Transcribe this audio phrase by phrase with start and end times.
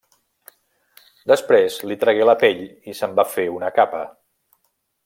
[1.31, 4.05] Després li tragué la pell i se'n va fer una capa.